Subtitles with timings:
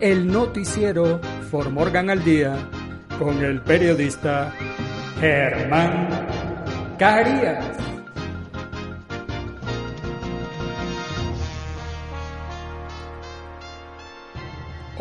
[0.00, 2.56] el noticiero For Morgan al Día
[3.18, 4.54] con el periodista
[5.20, 6.26] Germán
[6.98, 7.76] Carías.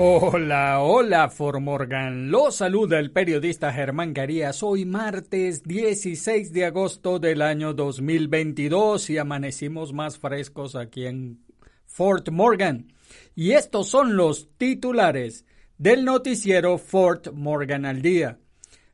[0.02, 2.30] Hola, hola Formorgan.
[2.30, 4.64] Lo saluda el periodista Germán Carías.
[4.64, 11.40] Hoy martes 16 de agosto del año 2022 y amanecimos más frescos aquí en
[11.86, 12.94] Fort Morgan.
[13.40, 15.46] Y estos son los titulares
[15.78, 18.38] del noticiero Fort Morgan al día.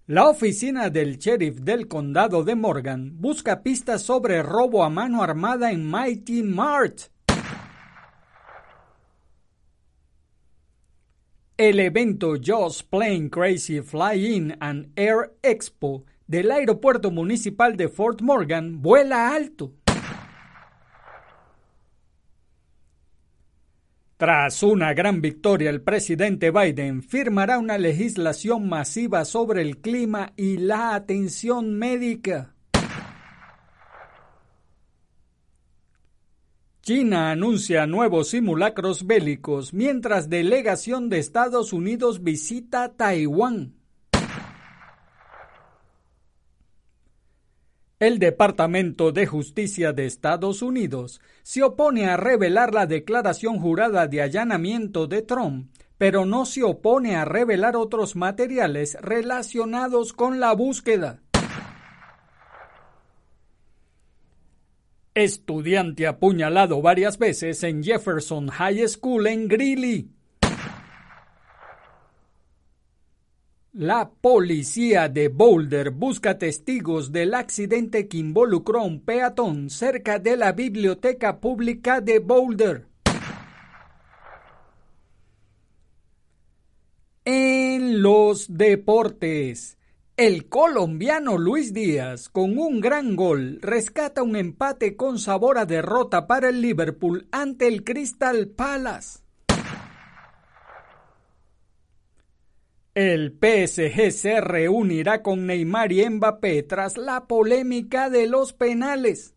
[0.05, 5.71] La oficina del sheriff del condado de Morgan busca pistas sobre robo a mano armada
[5.71, 7.09] en Mighty Mart.
[11.57, 18.21] El evento Just Plain Crazy Fly In and Air Expo del aeropuerto municipal de Fort
[18.21, 19.73] Morgan vuela alto.
[24.17, 30.57] Tras una gran victoria, el presidente Biden firmará una legislación masiva sobre el clima y
[30.57, 32.55] la atención médica.
[36.81, 43.73] China anuncia nuevos simulacros bélicos mientras delegación de Estados Unidos visita Taiwán.
[48.05, 54.21] El Departamento de Justicia de Estados Unidos se opone a revelar la declaración jurada de
[54.21, 61.23] allanamiento de Trump, pero no se opone a revelar otros materiales relacionados con la búsqueda.
[65.16, 70.15] Estudiante apuñalado varias veces en Jefferson High School en Greeley.
[73.78, 80.38] La policía de Boulder busca testigos del accidente que involucró a un peatón cerca de
[80.38, 82.88] la biblioteca pública de Boulder.
[87.25, 89.78] En los deportes.
[90.16, 96.28] El colombiano Luis Díaz, con un gran gol, rescata un empate con sabor a derrota
[96.28, 99.25] para el Liverpool ante el Crystal Palace.
[102.95, 109.35] El PSG se reunirá con Neymar y Mbappé tras la polémica de los penales.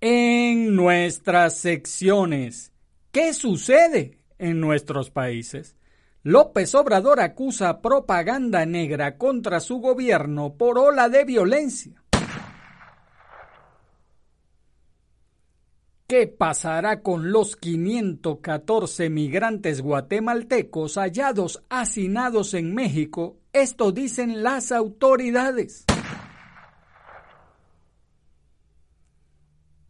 [0.00, 2.72] En nuestras secciones,
[3.12, 5.76] ¿qué sucede en nuestros países?
[6.24, 11.99] López Obrador acusa propaganda negra contra su gobierno por ola de violencia.
[16.10, 23.38] ¿Qué pasará con los 514 migrantes guatemaltecos hallados hacinados en México?
[23.52, 25.84] Esto dicen las autoridades.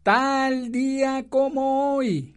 [0.02, 2.36] Tal día como hoy,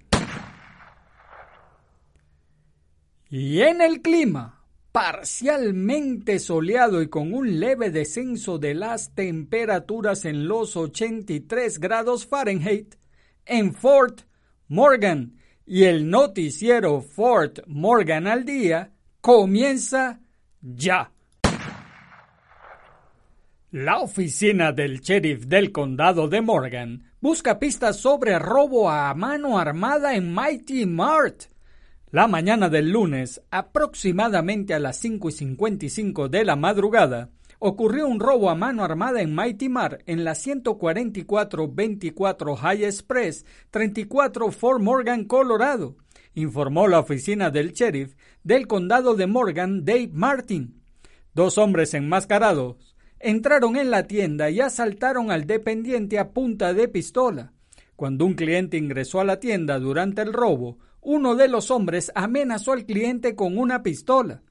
[3.30, 4.64] Y en el clima,
[4.94, 12.96] parcialmente soleado y con un leve descenso de las temperaturas en los 83 grados Fahrenheit,
[13.46, 14.22] en Fort
[14.68, 18.92] Morgan y el noticiero Fort Morgan al día
[19.22, 20.20] comienza
[20.62, 21.12] ya.
[23.72, 30.16] La oficina del sheriff del condado de Morgan busca pistas sobre robo a mano armada
[30.16, 31.46] en Mighty Mart
[32.14, 37.32] la mañana del lunes, aproximadamente a las 5 y 55 de la madrugada,
[37.66, 44.52] ocurrió un robo a mano armada en Mighty Mar en la 144-24 High Express 34
[44.52, 45.96] Fort Morgan, Colorado,
[46.34, 50.82] informó la oficina del sheriff del condado de Morgan, Dave Martin.
[51.34, 57.54] Dos hombres enmascarados entraron en la tienda y asaltaron al dependiente a punta de pistola.
[57.96, 62.74] Cuando un cliente ingresó a la tienda durante el robo, uno de los hombres amenazó
[62.74, 64.44] al cliente con una pistola.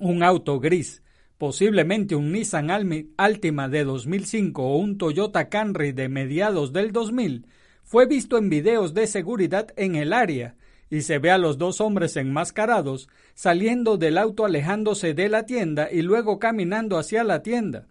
[0.00, 1.02] Un auto gris,
[1.38, 2.70] posiblemente un Nissan
[3.16, 7.46] Altima de 2005 o un Toyota Camry de mediados del 2000,
[7.84, 10.56] fue visto en videos de seguridad en el área
[10.90, 15.88] y se ve a los dos hombres enmascarados saliendo del auto alejándose de la tienda
[15.90, 17.86] y luego caminando hacia la tienda.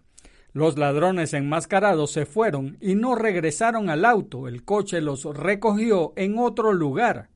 [0.52, 4.48] Los ladrones enmascarados se fueron y no regresaron al auto.
[4.48, 7.28] El coche los recogió en otro lugar.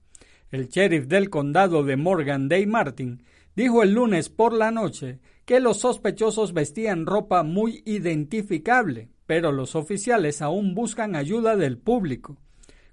[0.51, 3.23] El sheriff del condado de Morgan Day Martin
[3.55, 5.19] dijo el lunes por la noche
[5.50, 12.37] que los sospechosos vestían ropa muy identificable, pero los oficiales aún buscan ayuda del público.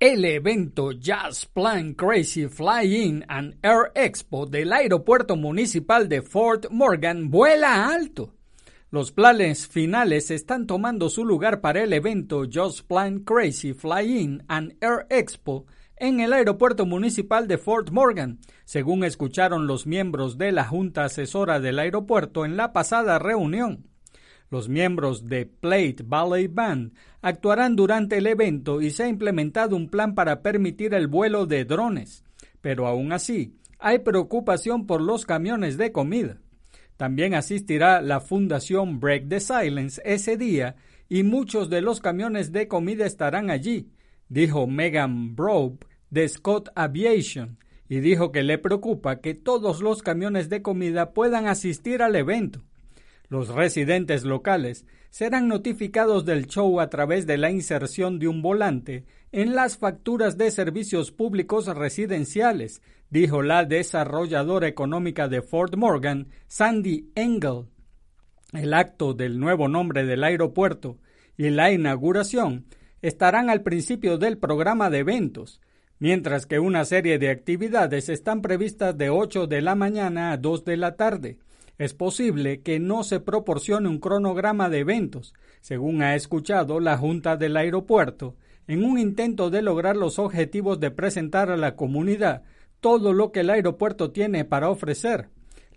[0.00, 6.66] El evento Jazz Plan Crazy Fly In and Air Expo del Aeropuerto Municipal de Fort
[6.70, 8.34] Morgan vuela alto.
[8.92, 14.44] Los planes finales están tomando su lugar para el evento Just Plan Crazy Fly In
[14.48, 15.64] and Air Expo
[15.96, 21.58] en el aeropuerto municipal de Fort Morgan, según escucharon los miembros de la Junta Asesora
[21.58, 23.88] del aeropuerto en la pasada reunión.
[24.50, 26.92] Los miembros de Plate Ballet Band
[27.22, 31.64] actuarán durante el evento y se ha implementado un plan para permitir el vuelo de
[31.64, 32.24] drones,
[32.60, 36.41] pero aún así hay preocupación por los camiones de comida.
[37.02, 40.76] También asistirá la Fundación Break the Silence ese día
[41.08, 43.90] y muchos de los camiones de comida estarán allí,
[44.28, 45.78] dijo Megan Brobe
[46.10, 47.58] de Scott Aviation
[47.88, 52.62] y dijo que le preocupa que todos los camiones de comida puedan asistir al evento.
[53.28, 59.06] Los residentes locales serán notificados del show a través de la inserción de un volante
[59.32, 67.10] en las facturas de servicios públicos residenciales, dijo la desarrolladora económica de Fort Morgan, Sandy
[67.14, 67.64] Engel.
[68.52, 70.98] El acto del nuevo nombre del aeropuerto
[71.38, 72.66] y la inauguración
[73.00, 75.62] estarán al principio del programa de eventos,
[75.98, 80.66] mientras que una serie de actividades están previstas de 8 de la mañana a 2
[80.66, 81.38] de la tarde.
[81.78, 85.32] Es posible que no se proporcione un cronograma de eventos,
[85.62, 88.36] según ha escuchado la Junta del Aeropuerto,
[88.66, 92.42] en un intento de lograr los objetivos de presentar a la comunidad
[92.80, 95.28] todo lo que el aeropuerto tiene para ofrecer.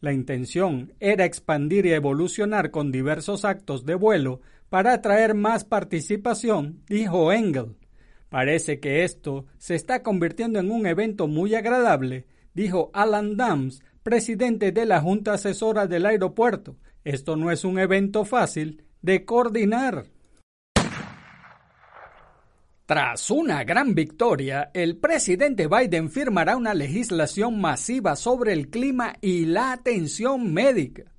[0.01, 6.81] La intención era expandir y evolucionar con diversos actos de vuelo para atraer más participación,
[6.87, 7.75] dijo Engel.
[8.29, 14.71] Parece que esto se está convirtiendo en un evento muy agradable, dijo Alan Dams, presidente
[14.71, 16.75] de la Junta Asesora del Aeropuerto.
[17.03, 20.07] Esto no es un evento fácil de coordinar.
[22.85, 29.45] Tras una gran victoria, el presidente Biden firmará una legislación masiva sobre el clima y
[29.45, 31.11] la atención médica.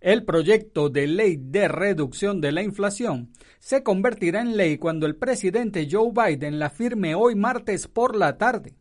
[0.00, 5.14] El proyecto de ley de reducción de la inflación se convertirá en ley cuando el
[5.14, 8.72] presidente Joe Biden la firme hoy martes por la tarde.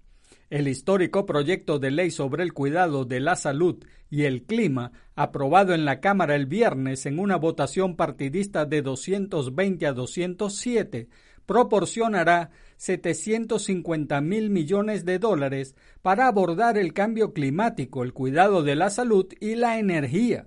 [0.50, 5.74] El histórico proyecto de ley sobre el cuidado de la salud y el clima, aprobado
[5.74, 11.10] en la Cámara el viernes en una votación partidista de 220 a 207,
[11.50, 18.92] proporcionará 750 mil millones de dólares para abordar el cambio climático, el cuidado de la
[18.92, 20.46] salud y la energía.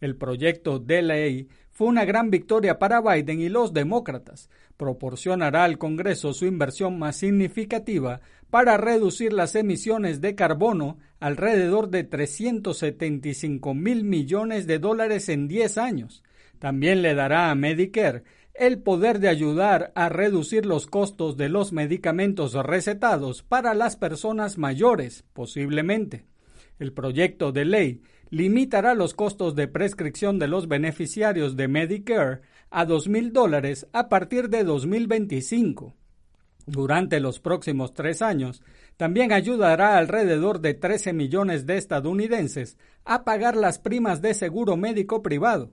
[0.00, 4.50] El proyecto de ley fue una gran victoria para Biden y los demócratas.
[4.76, 12.02] Proporcionará al Congreso su inversión más significativa para reducir las emisiones de carbono alrededor de
[12.02, 16.24] 375 mil millones de dólares en 10 años.
[16.58, 21.72] También le dará a Medicare el poder de ayudar a reducir los costos de los
[21.72, 26.26] medicamentos recetados para las personas mayores, posiblemente.
[26.78, 32.40] El proyecto de ley limitará los costos de prescripción de los beneficiarios de Medicare
[32.70, 35.94] a dos mil dólares a partir de 2025.
[36.66, 38.62] Durante los próximos tres años,
[38.96, 45.22] también ayudará alrededor de 13 millones de estadounidenses a pagar las primas de seguro médico
[45.22, 45.72] privado.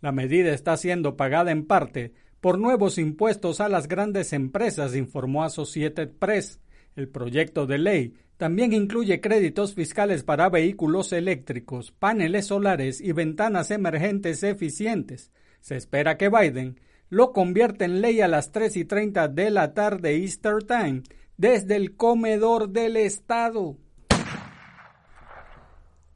[0.00, 5.44] La medida está siendo pagada en parte por nuevos impuestos a las grandes empresas, informó
[5.44, 6.60] Associated Press.
[6.94, 13.70] El proyecto de ley también incluye créditos fiscales para vehículos eléctricos, paneles solares y ventanas
[13.70, 15.32] emergentes eficientes.
[15.60, 19.74] Se espera que Biden lo convierta en ley a las 3 y 30 de la
[19.74, 21.02] tarde Easter Time
[21.36, 23.76] desde el comedor del Estado.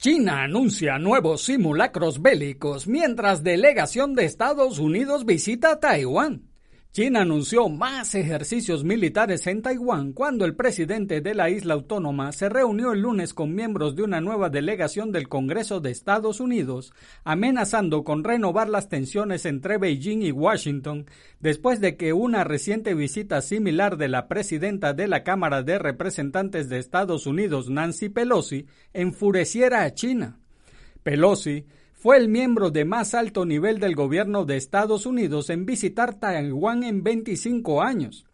[0.00, 6.49] China anuncia nuevos simulacros bélicos mientras delegación de Estados Unidos visita Taiwán.
[6.92, 12.48] China anunció más ejercicios militares en Taiwán cuando el presidente de la isla autónoma se
[12.48, 16.92] reunió el lunes con miembros de una nueva delegación del Congreso de Estados Unidos,
[17.22, 21.06] amenazando con renovar las tensiones entre Beijing y Washington
[21.38, 26.68] después de que una reciente visita similar de la presidenta de la Cámara de Representantes
[26.68, 30.40] de Estados Unidos, Nancy Pelosi, enfureciera a China.
[31.04, 31.66] Pelosi
[32.00, 36.82] fue el miembro de más alto nivel del gobierno de Estados Unidos en visitar Taiwán
[36.82, 38.24] en 25 años.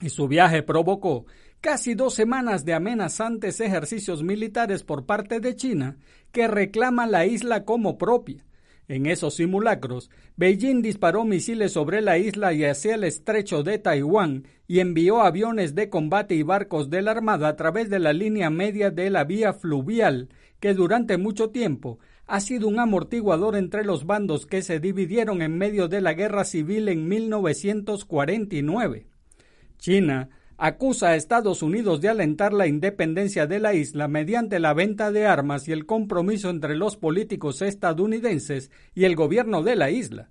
[0.00, 1.26] Y su viaje provocó
[1.60, 5.96] casi dos semanas de amenazantes ejercicios militares por parte de China
[6.30, 8.44] que reclama la isla como propia.
[8.86, 14.46] En esos simulacros, Beijing disparó misiles sobre la isla y hacia el estrecho de Taiwán
[14.68, 18.48] y envió aviones de combate y barcos de la Armada a través de la línea
[18.48, 20.28] media de la vía fluvial,
[20.60, 25.58] que durante mucho tiempo ha sido un amortiguador entre los bandos que se dividieron en
[25.58, 29.06] medio de la guerra civil en 1949.
[29.78, 35.10] China acusa a Estados Unidos de alentar la independencia de la isla mediante la venta
[35.10, 40.30] de armas y el compromiso entre los políticos estadounidenses y el gobierno de la isla.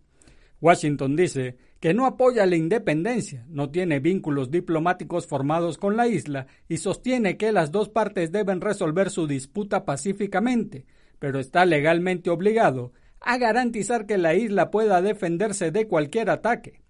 [0.62, 6.46] Washington dice que no apoya la independencia, no tiene vínculos diplomáticos formados con la isla
[6.70, 10.86] y sostiene que las dos partes deben resolver su disputa pacíficamente,
[11.22, 16.82] pero está legalmente obligado a garantizar que la isla pueda defenderse de cualquier ataque.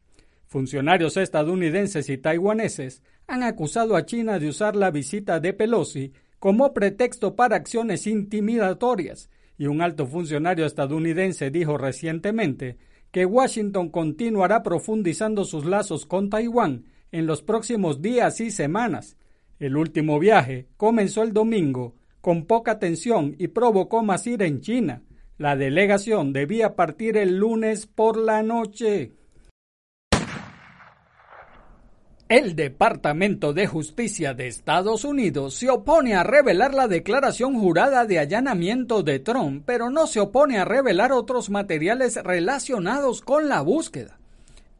[0.48, 6.74] Funcionarios estadounidenses y taiwaneses han acusado a China de usar la visita de Pelosi como
[6.74, 12.78] pretexto para acciones intimidatorias, y un alto funcionario estadounidense dijo recientemente
[13.12, 19.18] que Washington continuará profundizando sus lazos con Taiwán en los próximos días y semanas.
[19.60, 25.04] El último viaje comenzó el domingo con poca tensión y provocó más en China.
[25.38, 29.14] La delegación debía partir el lunes por la noche.
[32.30, 38.20] El Departamento de Justicia de Estados Unidos se opone a revelar la declaración jurada de
[38.20, 44.21] allanamiento de Trump, pero no se opone a revelar otros materiales relacionados con la búsqueda.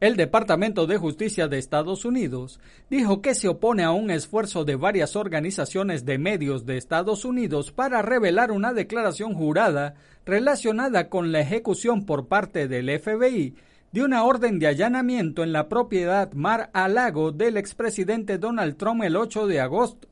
[0.02, 2.58] El Departamento de Justicia de Estados Unidos
[2.90, 7.70] dijo que se opone a un esfuerzo de varias organizaciones de medios de Estados Unidos
[7.70, 9.94] para revelar una declaración jurada
[10.26, 13.54] relacionada con la ejecución por parte del FBI
[13.92, 19.04] de una orden de allanamiento en la propiedad Mar a Lago del expresidente Donald Trump
[19.04, 20.08] el 8 de agosto.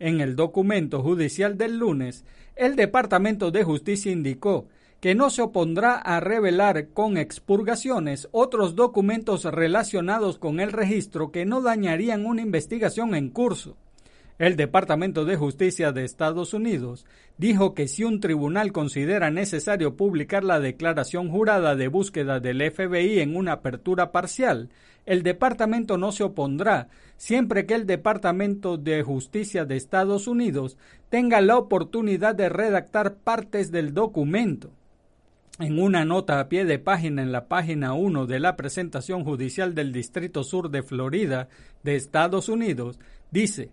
[0.00, 2.24] En el documento judicial del lunes,
[2.56, 4.66] el Departamento de Justicia indicó
[5.00, 11.46] que no se opondrá a revelar con expurgaciones otros documentos relacionados con el registro que
[11.46, 13.76] no dañarían una investigación en curso.
[14.38, 17.04] El Departamento de Justicia de Estados Unidos
[17.36, 23.20] dijo que si un tribunal considera necesario publicar la declaración jurada de búsqueda del FBI
[23.20, 24.70] en una apertura parcial,
[25.06, 30.78] el departamento no se opondrá siempre que el Departamento de Justicia de Estados Unidos
[31.10, 34.72] tenga la oportunidad de redactar partes del documento.
[35.60, 39.74] En una nota a pie de página en la página 1 de la presentación judicial
[39.74, 41.50] del Distrito Sur de Florida
[41.82, 42.98] de Estados Unidos,
[43.30, 43.70] dice,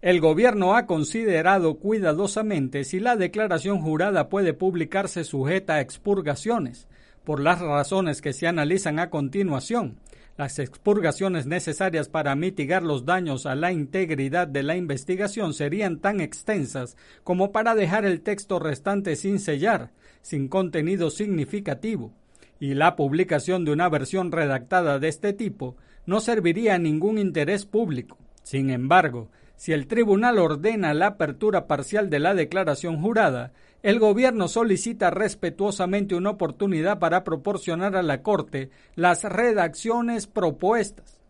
[0.00, 6.88] el gobierno ha considerado cuidadosamente si la declaración jurada puede publicarse sujeta a expurgaciones,
[7.22, 9.98] por las razones que se analizan a continuación.
[10.36, 16.20] Las expurgaciones necesarias para mitigar los daños a la integridad de la investigación serían tan
[16.20, 22.12] extensas como para dejar el texto restante sin sellar, sin contenido significativo,
[22.60, 27.64] y la publicación de una versión redactada de este tipo no serviría a ningún interés
[27.64, 28.18] público.
[28.42, 34.48] Sin embargo, si el tribunal ordena la apertura parcial de la declaración jurada, el gobierno
[34.48, 41.20] solicita respetuosamente una oportunidad para proporcionar a la Corte las redacciones propuestas.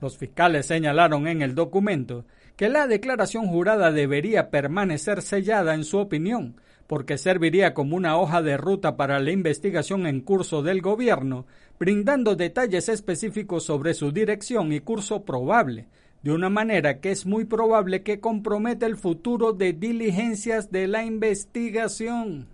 [0.00, 2.24] Los fiscales señalaron en el documento
[2.56, 8.42] que la declaración jurada debería permanecer sellada en su opinión, porque serviría como una hoja
[8.42, 11.46] de ruta para la investigación en curso del gobierno,
[11.80, 15.86] brindando detalles específicos sobre su dirección y curso probable,
[16.24, 21.04] de una manera que es muy probable que comprometa el futuro de diligencias de la
[21.04, 22.48] investigación.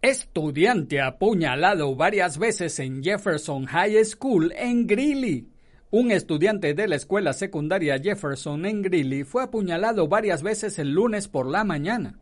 [0.00, 5.48] Estudiante apuñalado varias veces en Jefferson High School en Greeley.
[5.90, 11.26] Un estudiante de la escuela secundaria Jefferson en Greeley fue apuñalado varias veces el lunes
[11.26, 12.20] por la mañana.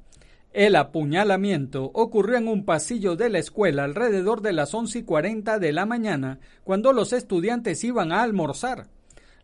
[0.55, 5.59] El apuñalamiento ocurrió en un pasillo de la escuela alrededor de las once y cuarenta
[5.59, 8.94] de la mañana, cuando los estudiantes iban a almorzar.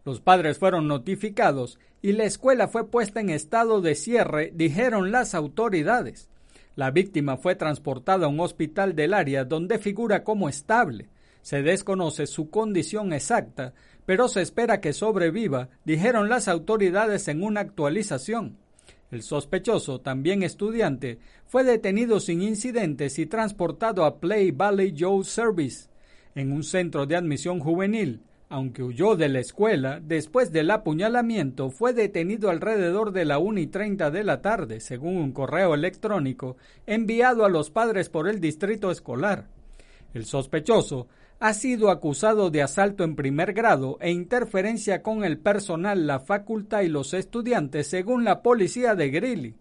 [0.04, 5.34] Los padres fueron notificados y la escuela fue puesta en estado de cierre, dijeron las
[5.34, 6.28] autoridades.
[6.76, 11.08] La víctima fue transportada a un hospital del área donde figura como estable.
[11.42, 13.74] Se desconoce su condición exacta,
[14.06, 18.56] pero se espera que sobreviva, dijeron las autoridades en una actualización.
[19.10, 25.88] El sospechoso, también estudiante, fue detenido sin incidentes y transportado a Play Valley Joe Service,
[26.34, 28.22] en un centro de admisión juvenil.
[28.52, 33.68] Aunque huyó de la escuela, después del apuñalamiento fue detenido alrededor de la 1 y
[33.68, 38.90] 30 de la tarde, según un correo electrónico enviado a los padres por el distrito
[38.90, 39.46] escolar.
[40.14, 41.06] El sospechoso
[41.38, 46.80] ha sido acusado de asalto en primer grado e interferencia con el personal, la facultad
[46.80, 49.54] y los estudiantes, según la policía de Greeley.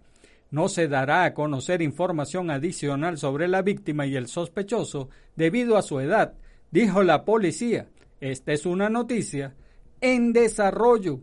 [0.50, 5.84] No se dará a conocer información adicional sobre la víctima y el sospechoso debido a
[5.84, 6.34] su edad,
[6.72, 7.86] dijo la policía.
[8.22, 9.56] Esta es una noticia
[10.02, 11.22] en desarrollo.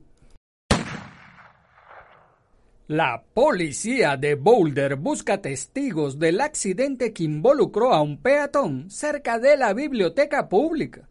[2.89, 9.57] La policía de Boulder busca testigos del accidente que involucró a un peatón cerca de
[9.57, 11.09] la biblioteca pública.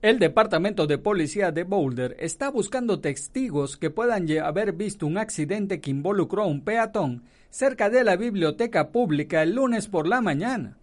[0.00, 5.80] El Departamento de Policía de Boulder está buscando testigos que puedan haber visto un accidente
[5.80, 10.78] que involucró a un peatón cerca de la biblioteca pública el lunes por la mañana.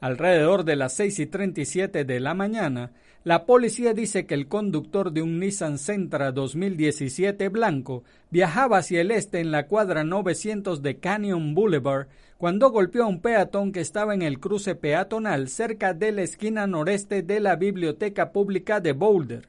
[0.00, 2.92] Alrededor de las 6 y 37 de la mañana,
[3.24, 9.10] la policía dice que el conductor de un Nissan Sentra 2017 blanco viajaba hacia el
[9.10, 14.14] este en la cuadra 900 de Canyon Boulevard cuando golpeó a un peatón que estaba
[14.14, 19.48] en el cruce peatonal cerca de la esquina noreste de la Biblioteca Pública de Boulder.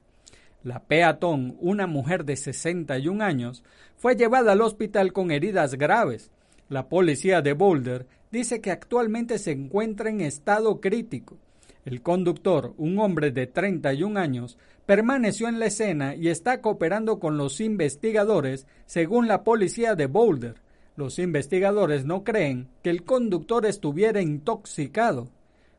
[0.63, 3.63] La peatón, una mujer de 61 años,
[3.97, 6.31] fue llevada al hospital con heridas graves.
[6.69, 11.37] La policía de Boulder dice que actualmente se encuentra en estado crítico.
[11.85, 17.37] El conductor, un hombre de 31 años, permaneció en la escena y está cooperando con
[17.37, 20.55] los investigadores, según la policía de Boulder.
[20.95, 25.29] Los investigadores no creen que el conductor estuviera intoxicado.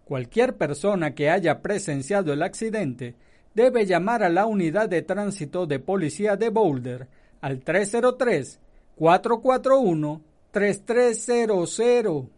[0.04, 3.14] Cualquier persona que haya presenciado el accidente
[3.54, 7.08] debe llamar a la unidad de tránsito de policía de Boulder
[7.40, 8.60] al 303
[8.96, 12.37] 441 3300.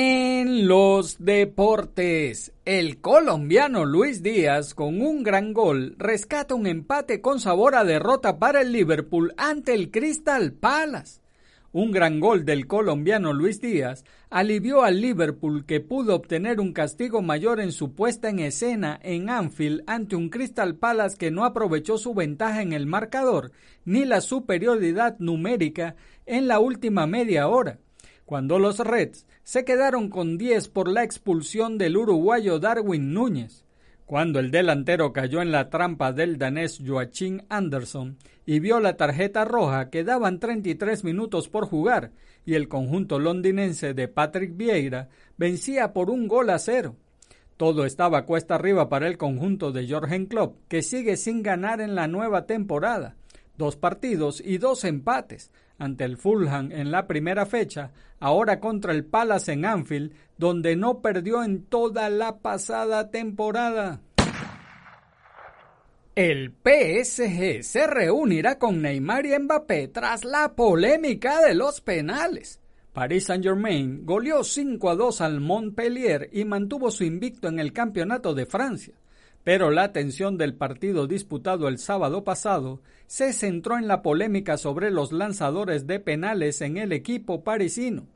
[0.00, 7.40] En los deportes, el colombiano Luis Díaz, con un gran gol, rescata un empate con
[7.40, 11.20] sabor a derrota para el Liverpool ante el Crystal Palace.
[11.72, 17.20] Un gran gol del colombiano Luis Díaz alivió al Liverpool que pudo obtener un castigo
[17.20, 21.98] mayor en su puesta en escena en Anfield ante un Crystal Palace que no aprovechó
[21.98, 23.50] su ventaja en el marcador
[23.84, 27.80] ni la superioridad numérica en la última media hora
[28.28, 33.64] cuando los Reds se quedaron con 10 por la expulsión del uruguayo Darwin Núñez,
[34.04, 39.46] cuando el delantero cayó en la trampa del danés Joachim Anderson y vio la tarjeta
[39.46, 42.12] roja quedaban 33 minutos por jugar
[42.44, 46.96] y el conjunto londinense de Patrick Vieira vencía por un gol a cero.
[47.56, 51.94] Todo estaba cuesta arriba para el conjunto de Jorgen Klopp, que sigue sin ganar en
[51.94, 53.16] la nueva temporada.
[53.56, 59.04] Dos partidos y dos empates, ante el Fulham en la primera fecha, ahora contra el
[59.04, 64.00] Palace en Anfield, donde no perdió en toda la pasada temporada.
[66.14, 72.60] El PSG se reunirá con Neymar y Mbappé tras la polémica de los penales.
[72.92, 78.34] Paris Saint-Germain goleó 5 a 2 al Montpellier y mantuvo su invicto en el Campeonato
[78.34, 78.94] de Francia
[79.44, 84.90] pero la atención del partido disputado el sábado pasado se centró en la polémica sobre
[84.90, 88.06] los lanzadores de penales en el equipo parisino.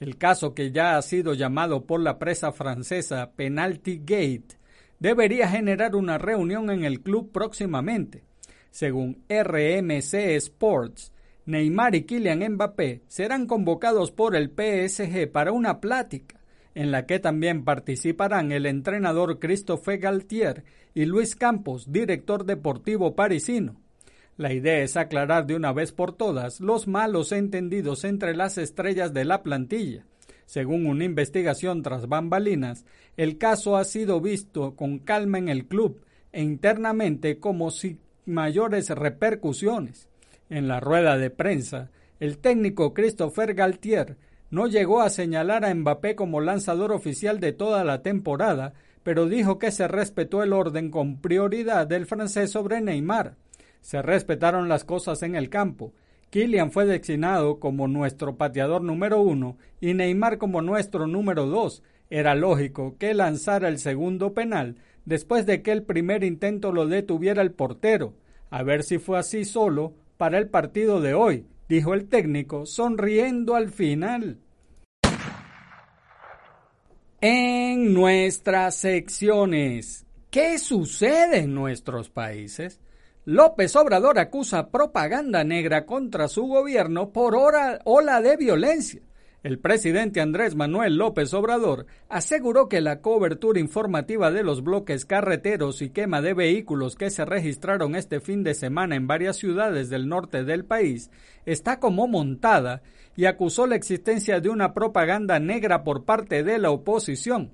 [0.00, 4.58] El caso que ya ha sido llamado por la prensa francesa Penalty Gate
[4.98, 8.24] debería generar una reunión en el club próximamente.
[8.70, 11.12] Según RMC Sports,
[11.44, 16.39] Neymar y Kylian Mbappé serán convocados por el PSG para una plática
[16.74, 23.76] en la que también participarán el entrenador Christophe Galtier y Luis Campos, director deportivo parisino.
[24.36, 29.12] La idea es aclarar de una vez por todas los malos entendidos entre las estrellas
[29.12, 30.06] de la plantilla.
[30.46, 32.84] Según una investigación tras bambalinas,
[33.16, 38.88] el caso ha sido visto con calma en el club e internamente como sin mayores
[38.90, 40.08] repercusiones.
[40.48, 44.16] En la rueda de prensa, el técnico Christopher Galtier
[44.50, 49.58] no llegó a señalar a Mbappé como lanzador oficial de toda la temporada, pero dijo
[49.58, 53.36] que se respetó el orden con prioridad del francés sobre Neymar.
[53.80, 55.92] Se respetaron las cosas en el campo.
[56.30, 61.82] Kylian fue designado como nuestro pateador número uno y Neymar como nuestro número dos.
[62.10, 67.42] Era lógico que lanzara el segundo penal después de que el primer intento lo detuviera
[67.42, 68.14] el portero.
[68.50, 73.54] A ver si fue así solo para el partido de hoy, dijo el técnico, sonriendo
[73.54, 74.40] al final.
[77.20, 82.80] En nuestras secciones, ¿qué sucede en nuestros países?
[83.24, 89.02] López Obrador acusa propaganda negra contra su gobierno por ola de violencia.
[89.42, 95.80] El presidente Andrés Manuel López Obrador aseguró que la cobertura informativa de los bloques carreteros
[95.80, 100.08] y quema de vehículos que se registraron este fin de semana en varias ciudades del
[100.08, 101.10] norte del país
[101.46, 102.82] está como montada
[103.16, 107.50] y acusó la existencia de una propaganda negra por parte de la oposición.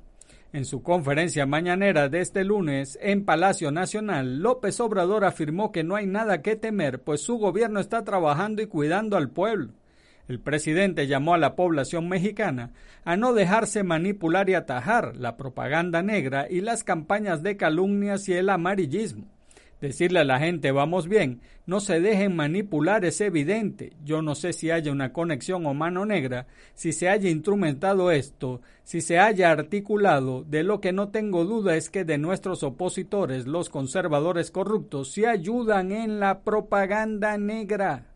[0.53, 5.95] En su conferencia mañanera de este lunes en Palacio Nacional, López Obrador afirmó que no
[5.95, 9.73] hay nada que temer, pues su gobierno está trabajando y cuidando al pueblo.
[10.29, 12.73] El presidente llamó a la población mexicana
[13.05, 18.33] a no dejarse manipular y atajar la propaganda negra y las campañas de calumnias y
[18.33, 19.27] el amarillismo.
[19.81, 23.93] Decirle a la gente vamos bien, no se dejen manipular es evidente.
[24.03, 28.63] Yo no sé si haya una conexión o mano negra, si se haya instrumentado esto,
[28.85, 30.45] si se haya articulado.
[30.45, 35.27] De lo que no tengo duda es que de nuestros opositores, los conservadores corruptos, se
[35.27, 38.16] ayudan en la propaganda negra.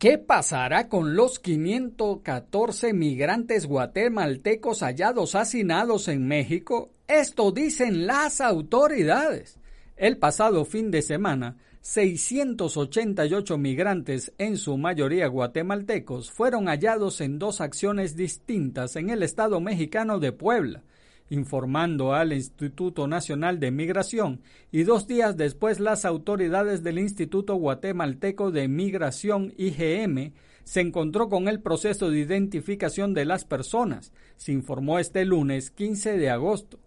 [0.00, 6.88] ¿Qué pasará con los 514 migrantes guatemaltecos hallados hacinados en México?
[7.06, 9.58] Esto dicen las autoridades.
[9.98, 17.60] El pasado fin de semana, 688 migrantes, en su mayoría guatemaltecos, fueron hallados en dos
[17.60, 20.82] acciones distintas en el estado mexicano de Puebla
[21.30, 28.50] informando al Instituto Nacional de Migración y dos días después las autoridades del Instituto Guatemalteco
[28.50, 30.32] de Migración IGM
[30.64, 36.18] se encontró con el proceso de identificación de las personas, se informó este lunes 15
[36.18, 36.78] de agosto.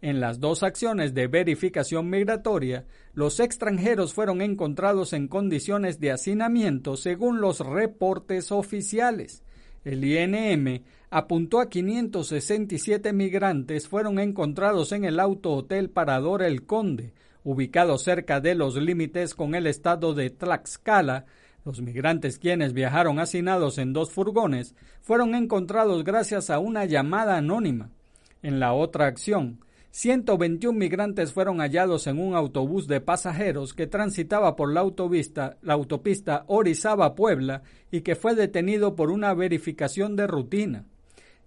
[0.00, 6.98] En las dos acciones de verificación migratoria, los extranjeros fueron encontrados en condiciones de hacinamiento
[6.98, 9.42] según los reportes oficiales.
[9.82, 10.82] El INM
[11.16, 17.12] apuntó a 567 migrantes fueron encontrados en el auto hotel Parador El Conde,
[17.44, 21.26] ubicado cerca de los límites con el estado de Tlaxcala.
[21.64, 27.90] Los migrantes quienes viajaron hacinados en dos furgones fueron encontrados gracias a una llamada anónima.
[28.42, 29.60] En la otra acción,
[29.92, 35.74] 121 migrantes fueron hallados en un autobús de pasajeros que transitaba por la, autopista, la
[35.74, 40.86] autopista Orizaba-Puebla y que fue detenido por una verificación de rutina.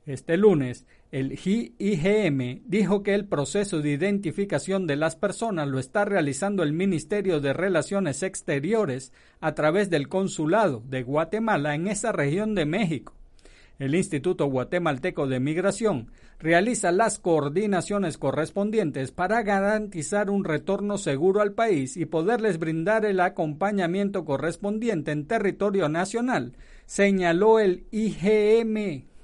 [0.07, 6.05] Este lunes, el IGM dijo que el proceso de identificación de las personas lo está
[6.05, 12.55] realizando el Ministerio de Relaciones Exteriores a través del Consulado de Guatemala en esa región
[12.55, 13.15] de México.
[13.79, 21.51] El Instituto Guatemalteco de Migración realiza las coordinaciones correspondientes para garantizar un retorno seguro al
[21.51, 26.53] país y poderles brindar el acompañamiento correspondiente en territorio nacional,
[26.85, 29.16] señaló el IGM.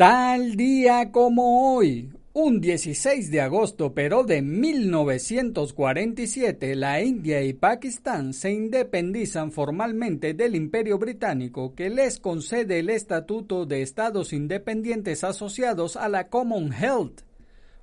[0.00, 8.32] Tal día como hoy, un 16 de agosto pero de 1947, la India y Pakistán
[8.32, 15.96] se independizan formalmente del Imperio Británico que les concede el Estatuto de Estados Independientes asociados
[15.96, 17.20] a la Commonwealth.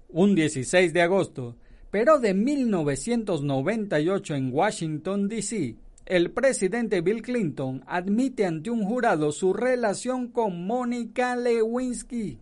[0.09, 1.55] Un 16 de agosto
[1.91, 5.75] pero de 1998 en Washington, D.C.,
[6.07, 12.39] el presidente Bill Clinton admite ante un jurado su relación con Mónica Lewinsky.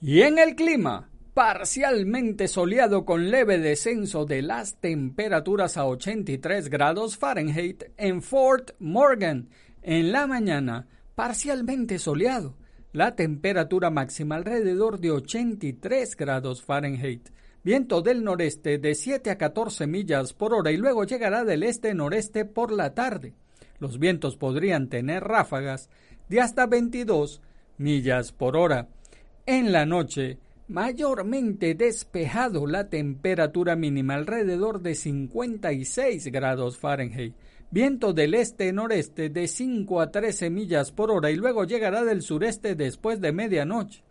[0.00, 7.16] Y en el clima, parcialmente soleado con leve descenso de las temperaturas a 83 grados
[7.16, 9.48] Fahrenheit en Fort Morgan.
[9.82, 12.56] En la mañana, parcialmente soleado,
[12.92, 17.28] la temperatura máxima alrededor de 83 grados Fahrenheit
[17.62, 22.44] viento del noreste de 7 a 14 millas por hora y luego llegará del este-noreste
[22.44, 23.34] por la tarde.
[23.78, 25.88] Los vientos podrían tener ráfagas
[26.28, 27.40] de hasta 22
[27.78, 28.88] millas por hora.
[29.46, 37.34] En la noche, mayormente despejado la temperatura mínima alrededor de 56 grados Fahrenheit.
[37.72, 42.74] Viento del este-noreste de 5 a 13 millas por hora y luego llegará del sureste
[42.74, 44.02] después de medianoche.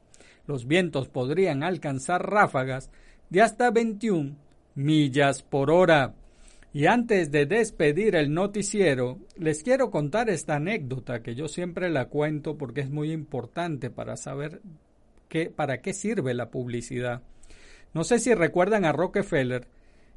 [0.48, 2.90] Los vientos podrían alcanzar ráfagas
[3.30, 4.36] de hasta 21
[4.76, 6.16] millas por hora.
[6.72, 12.06] Y antes de despedir el noticiero, les quiero contar esta anécdota que yo siempre la
[12.06, 14.62] cuento porque es muy importante para saber
[15.28, 17.24] qué, para qué sirve la publicidad.
[17.94, 19.68] No sé si recuerdan a Rockefeller,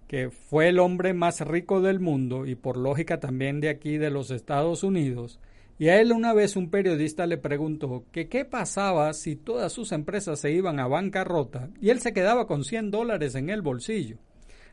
[0.07, 4.11] que fue el hombre más rico del mundo y por lógica también de aquí de
[4.11, 5.41] los Estados Unidos.
[5.83, 9.91] Y a él una vez un periodista le preguntó que qué pasaba si todas sus
[9.91, 14.19] empresas se iban a bancarrota y él se quedaba con 100 dólares en el bolsillo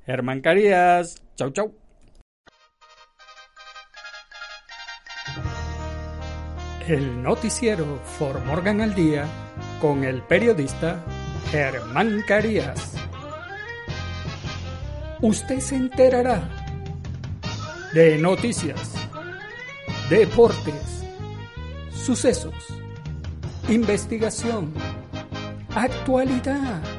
[0.06, 1.22] Germán Carías.
[1.36, 1.74] Chau, chau.
[6.88, 9.26] El noticiero For Morgan al Día
[9.80, 11.04] con el periodista
[11.52, 12.96] Germán Carías.
[15.22, 16.50] Usted se enterará
[17.94, 18.94] de noticias,
[20.10, 21.04] deportes,
[21.92, 22.54] sucesos,
[23.68, 24.74] investigación,
[25.76, 26.99] actualidad.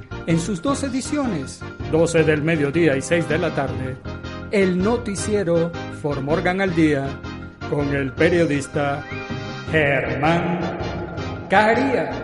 [0.27, 3.97] en sus dos ediciones, 12 del mediodía y 6 de la tarde,
[4.51, 7.07] el noticiero For Morgan al Día
[7.69, 9.03] con el periodista
[9.71, 10.59] Germán
[11.49, 12.17] Carías.